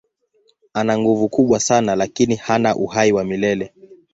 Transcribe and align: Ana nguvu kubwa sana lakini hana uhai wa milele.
Ana 0.73 0.99
nguvu 0.99 1.29
kubwa 1.29 1.59
sana 1.59 1.95
lakini 1.95 2.35
hana 2.35 2.75
uhai 2.75 3.11
wa 3.11 3.23
milele. 3.23 3.73